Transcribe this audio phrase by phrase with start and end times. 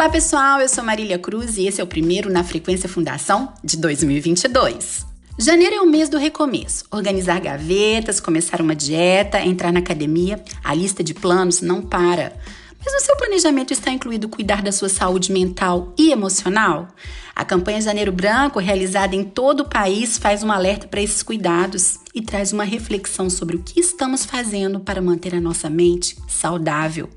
[0.00, 3.76] Olá pessoal, eu sou Marília Cruz e esse é o primeiro na Frequência Fundação de
[3.76, 5.04] 2022.
[5.38, 6.86] Janeiro é o mês do recomeço.
[6.90, 10.42] Organizar gavetas, começar uma dieta, entrar na academia.
[10.64, 12.32] A lista de planos não para.
[12.82, 16.88] Mas no seu planejamento está incluído cuidar da sua saúde mental e emocional?
[17.40, 21.98] A campanha Janeiro Branco, realizada em todo o país, faz um alerta para esses cuidados
[22.14, 27.08] e traz uma reflexão sobre o que estamos fazendo para manter a nossa mente saudável.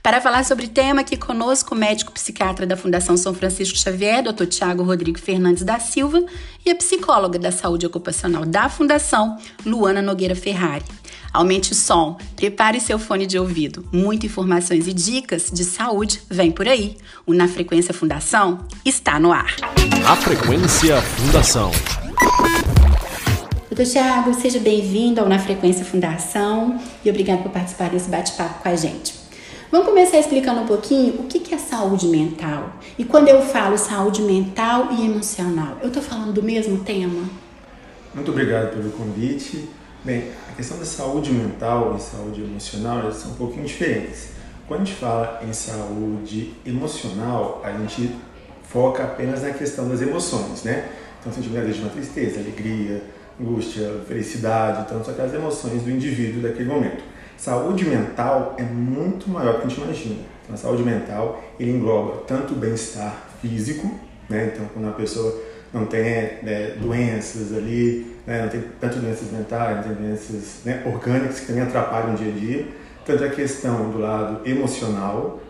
[0.00, 4.22] Para falar sobre o tema, aqui conosco o médico psiquiatra da Fundação São Francisco Xavier,
[4.22, 4.46] Dr.
[4.46, 6.24] Tiago Rodrigo Fernandes da Silva,
[6.64, 10.84] e a psicóloga da saúde ocupacional da Fundação, Luana Nogueira Ferrari.
[11.34, 13.84] Aumente o som, prepare seu fone de ouvido.
[13.92, 16.96] Muitas informações e dicas de saúde vem por aí.
[17.26, 19.56] O Na Frequência Fundação está no ar.
[20.02, 21.70] Na Frequência Fundação.
[23.70, 28.68] Doutor Tiago, seja bem-vindo ao Na Frequência Fundação e obrigado por participar desse bate-papo com
[28.68, 29.14] a gente.
[29.72, 32.74] Vamos começar explicando um pouquinho o que é saúde mental.
[32.98, 37.24] E quando eu falo saúde mental e emocional, eu estou falando do mesmo tema?
[38.14, 39.66] Muito obrigado pelo convite.
[40.04, 44.34] Bem, a questão da saúde mental e saúde emocional elas são um pouquinho diferentes.
[44.68, 48.10] Quando a gente fala em saúde emocional, a gente
[48.64, 50.88] foca apenas na questão das emoções, né?
[51.20, 53.02] Então, sentimento de uma tristeza, alegria,
[53.40, 57.02] angústia, felicidade, então são aquelas emoções do indivíduo daquele momento.
[57.36, 60.20] Saúde mental é muito maior do que a gente imagina.
[60.42, 63.90] Então, a saúde mental ele engloba tanto o bem-estar físico,
[64.28, 64.52] né?
[64.52, 65.42] Então, quando a pessoa
[65.72, 66.02] não tem
[66.42, 71.46] né, doenças ali, né, não tem tanto doenças mentais, não tem doenças né, orgânicas que
[71.46, 72.68] também atrapalham o dia a dia,
[73.04, 75.40] tanto a questão do lado emocional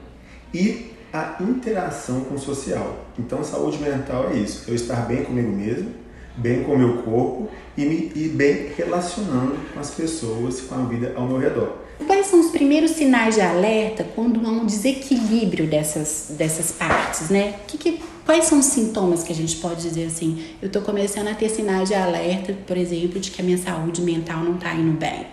[0.53, 3.05] e a interação com o social.
[3.17, 5.91] Então, saúde mental é isso, eu estar bem comigo mesmo,
[6.37, 10.79] bem com o meu corpo e, me, e bem relacionando com as pessoas, com a
[10.79, 11.77] vida ao meu redor.
[12.05, 17.61] Quais são os primeiros sinais de alerta quando há um desequilíbrio dessas, dessas partes, né?
[17.69, 20.45] Que, que, quais são os sintomas que a gente pode dizer assim?
[20.61, 24.03] Eu estou começando a ter sinais de alerta, por exemplo, de que a minha saúde
[24.03, 25.29] mental não está indo bem.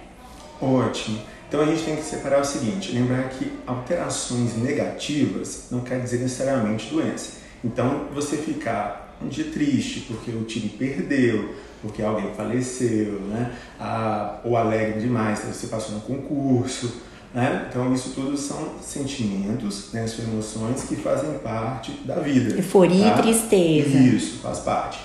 [0.62, 1.31] Ótimo.
[1.52, 6.20] Então a gente tem que separar o seguinte: lembrar que alterações negativas não quer dizer
[6.20, 7.42] necessariamente doença.
[7.62, 13.52] Então você ficar um dia triste porque o time perdeu, porque alguém faleceu, né?
[13.78, 17.02] Ah, ou alegre demais, você passou no concurso.
[17.34, 17.68] Né?
[17.70, 20.06] Então, isso tudo são sentimentos, né?
[20.06, 22.56] são emoções que fazem parte da vida.
[22.56, 23.20] Euforia tá?
[23.20, 23.98] e tristeza.
[23.98, 25.00] Isso, faz parte.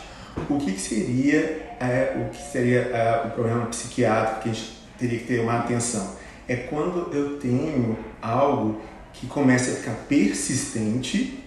[0.50, 4.72] O que, que seria, é, o, que seria é, o problema psiquiátrico que a gente
[4.98, 6.25] teria que ter uma atenção?
[6.48, 8.80] É quando eu tenho algo
[9.12, 11.42] que começa a ficar persistente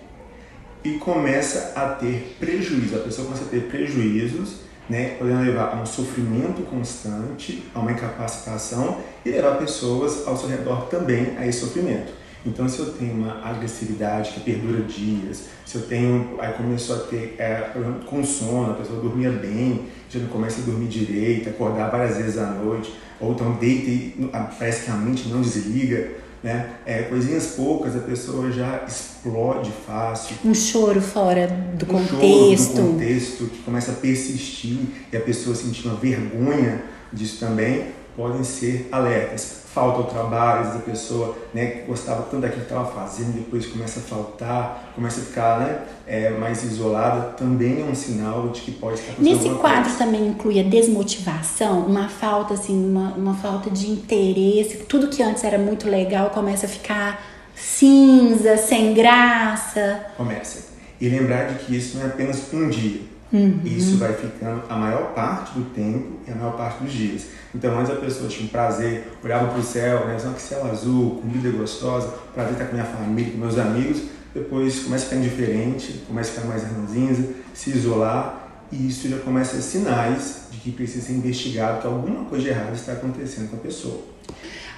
[0.84, 2.96] e começa a ter prejuízo.
[2.96, 7.92] A pessoa começa a ter prejuízos né, podendo levar a um sofrimento constante, a uma
[7.92, 12.12] incapacitação e levar pessoas ao seu redor também a esse sofrimento.
[12.46, 17.00] Então, se eu tenho uma agressividade que perdura dias, se eu tenho, aí começou a
[17.00, 21.50] ter é, problema com sono, a pessoa dormia bem, já não começa a dormir direito,
[21.50, 26.12] acordar várias vezes à noite, ou então deita e parece que a mente não desliga,
[26.42, 26.76] né?
[26.86, 30.38] É, coisinhas poucas a pessoa já explode fácil.
[30.46, 32.78] Um choro fora do um contexto.
[32.78, 34.78] Choro do contexto que começa a persistir
[35.12, 37.88] e a pessoa sentir uma vergonha disso também
[38.20, 42.72] podem ser alertas falta ao trabalho, às vezes a pessoa né, gostava tanto daquilo que
[42.74, 47.84] estava fazendo, depois começa a faltar, começa a ficar né, é, mais isolada, também é
[47.84, 49.98] um sinal de que pode estar Nesse quadro coisa.
[49.98, 55.44] também inclui a desmotivação, uma falta assim, uma, uma falta de interesse, tudo que antes
[55.44, 57.24] era muito legal começa a ficar
[57.56, 60.08] cinza, sem graça.
[60.18, 60.68] Começa.
[61.00, 63.02] E lembrar de que isso não é apenas um dia.
[63.32, 63.62] Uhum.
[63.64, 67.28] Isso vai ficando a maior parte do tempo e a maior parte dos dias.
[67.54, 70.18] Então, antes a pessoa tinha um prazer, olhava para o céu, né?
[70.36, 74.02] que céu azul, comida gostosa, prazer estar com minha família, com meus amigos.
[74.34, 78.66] Depois começa a ficar indiferente, começa a ficar mais ranzinza, se isolar.
[78.72, 82.44] E isso já começa a ser sinais de que precisa ser investigado, que alguma coisa
[82.44, 84.02] de errado está acontecendo com a pessoa.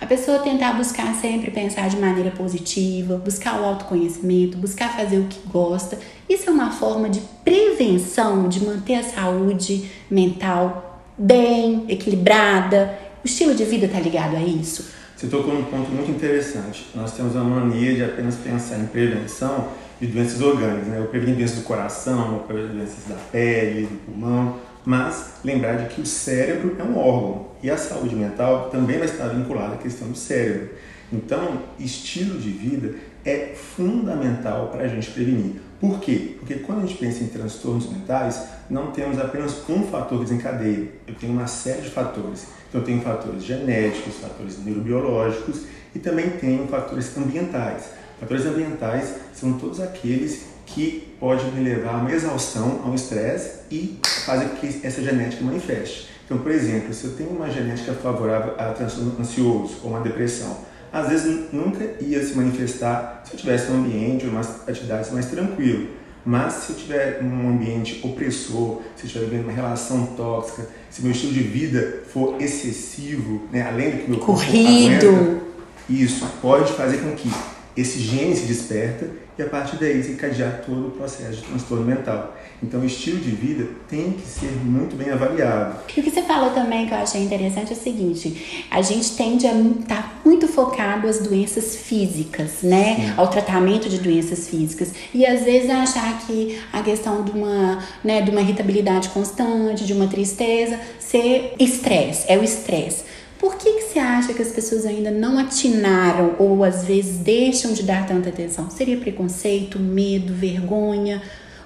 [0.01, 5.25] A pessoa tentar buscar sempre pensar de maneira positiva, buscar o autoconhecimento, buscar fazer o
[5.25, 5.95] que gosta.
[6.27, 12.97] Isso é uma forma de prevenção, de manter a saúde mental bem, equilibrada.
[13.23, 14.89] O estilo de vida está ligado a isso.
[15.15, 16.87] Você tocou num ponto muito interessante.
[16.95, 19.67] Nós temos a mania de apenas pensar em prevenção
[19.99, 20.97] de doenças orgânicas, né?
[20.97, 24.55] Eu prevenir doenças do coração, doenças da pele, do pulmão
[24.85, 29.07] mas lembrar de que o cérebro é um órgão e a saúde mental também vai
[29.07, 30.69] estar vinculada à questão do cérebro.
[31.11, 32.95] Então, estilo de vida
[33.25, 35.61] é fundamental para a gente prevenir.
[35.79, 36.35] Por quê?
[36.39, 40.87] Porque quando a gente pensa em transtornos mentais, não temos apenas um fator que desencadeia.
[41.07, 42.47] Eu tenho uma série de fatores.
[42.69, 45.63] Então, eu tenho fatores genéticos, fatores neurobiológicos
[45.93, 47.89] e também tenho fatores ambientais.
[48.19, 54.45] Fatores ambientais são todos aqueles que podem levar a uma exaustão, ao estresse e fazer
[54.45, 56.09] com que essa genética manifeste.
[56.25, 60.57] Então, por exemplo, se eu tenho uma genética favorável a transtorno ansioso ou uma depressão,
[60.91, 65.25] às vezes nunca ia se manifestar se eu tivesse um ambiente ou umas atividades mais
[65.27, 65.87] tranquilo.
[66.23, 71.01] Mas se eu tiver um ambiente opressor, se eu estiver vivendo uma relação tóxica, se
[71.01, 75.41] meu estilo de vida for excessivo, né, além do que meu corrido, aguenta,
[75.89, 77.29] isso pode fazer com que
[77.75, 81.85] esse gene se desperta e a partir daí se encadear todo o processo de transtorno
[81.85, 82.35] mental.
[82.63, 85.79] Então, o estilo de vida tem que ser muito bem avaliado.
[85.81, 89.47] O que você falou também que eu achei interessante é o seguinte: a gente tende
[89.47, 92.95] a estar tá muito focado às doenças físicas, né?
[92.95, 93.13] Sim.
[93.17, 94.93] Ao tratamento de doenças físicas.
[95.11, 99.93] E às vezes achar que a questão de uma, né, de uma irritabilidade constante, de
[99.93, 103.05] uma tristeza, ser estresse, é o estresse.
[103.41, 107.73] Por que, que você acha que as pessoas ainda não atinaram ou às vezes deixam
[107.73, 108.69] de dar tanta atenção?
[108.69, 111.23] Seria preconceito, medo, vergonha?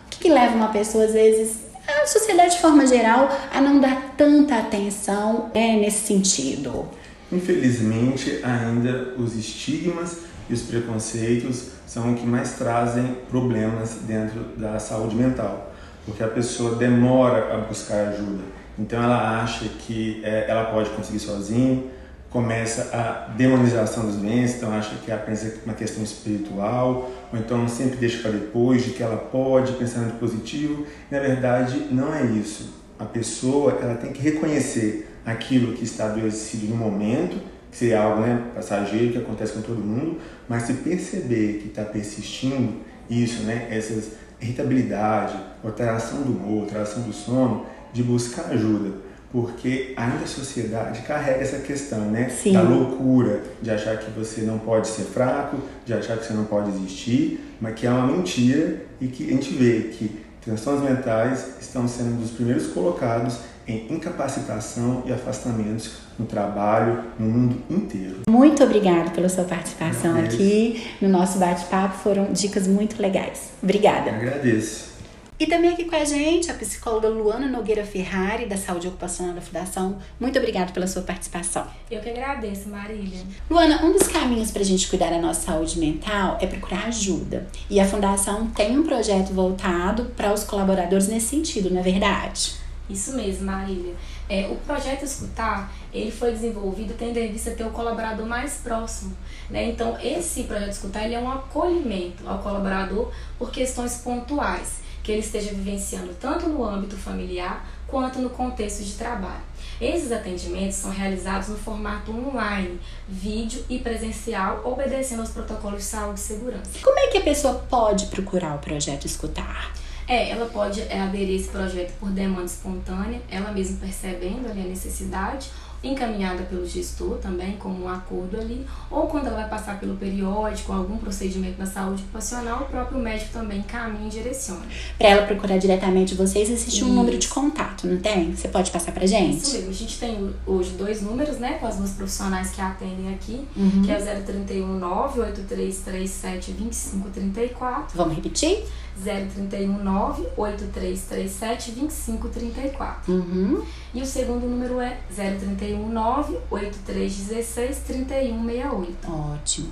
[0.08, 3.82] O que, que leva uma pessoa, às vezes, a sociedade de forma geral, a não
[3.82, 6.88] dar tanta atenção né, nesse sentido?
[7.30, 10.20] Infelizmente, ainda os estigmas
[10.50, 15.74] e os preconceitos são o que mais trazem problemas dentro da saúde mental,
[16.06, 21.20] porque a pessoa demora a buscar ajuda então ela acha que é, ela pode conseguir
[21.20, 21.84] sozinha,
[22.30, 27.66] começa a demonização das doenças, então acha que é apenas uma questão espiritual, ou então
[27.68, 30.86] sempre deixa para depois de que ela pode, pensando de positivo.
[31.10, 32.74] Na verdade, não é isso.
[33.00, 37.42] A pessoa ela tem que reconhecer aquilo que está adoecido no momento,
[37.72, 41.84] que seria algo né, passageiro que acontece com todo mundo, mas se perceber que está
[41.84, 44.12] persistindo isso, né, essas
[44.42, 47.66] irritabilidade, alteração do humor, alteração do sono,
[47.96, 48.92] de buscar ajuda,
[49.32, 52.28] porque ainda a sociedade carrega essa questão, né?
[52.28, 52.52] Sim.
[52.52, 56.44] Da loucura, de achar que você não pode ser fraco, de achar que você não
[56.44, 61.56] pode existir, mas que é uma mentira e que a gente vê que transtornos mentais
[61.62, 68.18] estão sendo dos primeiros colocados em incapacitação e afastamentos no trabalho, no mundo inteiro.
[68.30, 73.52] Muito obrigada pela sua participação aqui no nosso bate-papo, foram dicas muito legais.
[73.64, 74.10] Obrigada.
[74.10, 74.95] Eu agradeço.
[75.38, 79.42] E também aqui com a gente a psicóloga Luana Nogueira Ferrari, da Saúde Ocupacional da
[79.42, 79.98] Fundação.
[80.18, 81.68] Muito obrigada pela sua participação.
[81.92, 83.20] Eu que agradeço, Marília.
[83.50, 87.46] Luana, um dos caminhos para a gente cuidar da nossa saúde mental é procurar ajuda.
[87.70, 92.54] E a Fundação tem um projeto voltado para os colaboradores nesse sentido, não é verdade?
[92.90, 93.94] Isso mesmo, Marília.
[94.30, 99.14] É, o projeto Escutar, ele foi desenvolvido tendo em vista ter o colaborador mais próximo.
[99.50, 99.66] Né?
[99.66, 105.22] Então, esse projeto Escutar ele é um acolhimento ao colaborador por questões pontuais que ele
[105.22, 109.44] esteja vivenciando tanto no âmbito familiar quanto no contexto de trabalho.
[109.80, 116.20] Esses atendimentos são realizados no formato online, vídeo e presencial, obedecendo aos protocolos de saúde
[116.20, 116.72] e segurança.
[116.82, 119.72] Como é que a pessoa pode procurar o projeto Escutar?
[120.08, 124.62] É, ela pode é, aderir a esse projeto por demanda espontânea, ela mesma percebendo ali
[124.62, 125.52] a necessidade,
[125.92, 130.72] encaminhada pelo gestor também, como um acordo ali, ou quando ela vai passar pelo periódico,
[130.72, 134.66] algum procedimento na saúde ocupacional, o próprio médico também encaminha e direciona.
[134.98, 138.36] Para ela procurar diretamente vocês, existe um número de contato, não tem?
[138.36, 139.44] Você pode passar pra gente?
[139.44, 139.70] Isso mesmo.
[139.70, 143.84] A gente tem hoje dois números, né, com as duas profissionais que atendem aqui, uhum.
[143.84, 147.98] que é o 031 98337 2534.
[147.98, 148.64] Vamos repetir?
[149.04, 153.14] 031 98337 2534.
[153.14, 153.64] Uhum.
[153.94, 159.12] E o segundo número é 031 98316 3168.
[159.12, 159.68] Ótimo.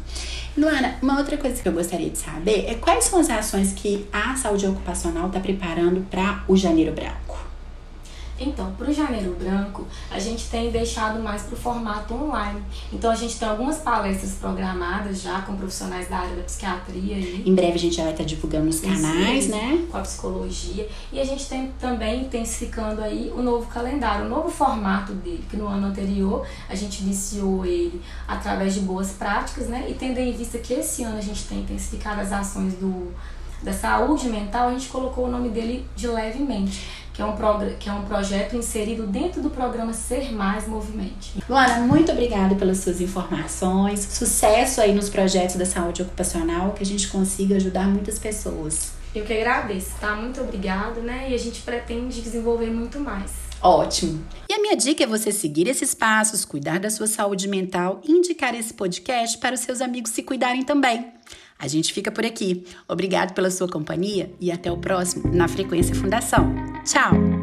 [0.58, 4.08] Luana, uma outra coisa que eu gostaria de saber é quais são as ações que
[4.12, 7.23] a saúde ocupacional está preparando para o Janeiro Branco?
[8.44, 12.62] Então, para o Janeiro Branco, a gente tem deixado mais para o formato online.
[12.92, 17.18] Então, a gente tem algumas palestras programadas já com profissionais da área da psiquiatria.
[17.18, 19.86] E, em breve a gente já vai estar divulgando nos canais, né?
[19.90, 20.88] Com a psicologia.
[21.12, 25.58] E a gente tem também intensificando aí o novo calendário, o novo formato dele, que
[25.58, 29.86] no ano anterior a gente iniciou ele através de boas práticas, né?
[29.90, 33.12] E tendo em vista que esse ano a gente tem intensificado as ações do,
[33.62, 37.36] da saúde mental, a gente colocou o nome dele de levemente que é um,
[37.80, 41.34] que é um projeto inserido dentro do programa Ser Mais Movimente.
[41.48, 44.00] Luana, muito obrigada pelas suas informações.
[44.00, 48.94] Sucesso aí nos projetos da saúde ocupacional, que a gente consiga ajudar muitas pessoas.
[49.14, 50.16] Eu que agradeço, tá?
[50.16, 51.28] Muito obrigada, né?
[51.30, 53.32] E a gente pretende desenvolver muito mais.
[53.62, 54.26] Ótimo.
[54.50, 58.12] E a minha dica é você seguir esses passos, cuidar da sua saúde mental e
[58.12, 61.14] indicar esse podcast para os seus amigos se cuidarem também.
[61.64, 62.66] A gente fica por aqui.
[62.90, 66.54] Obrigado pela sua companhia e até o próximo na Frequência Fundação.
[66.84, 67.43] Tchau!